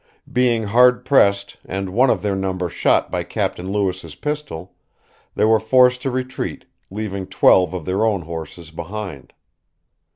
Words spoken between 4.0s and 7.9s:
pistol, they were forced to retreat, leaving twelve of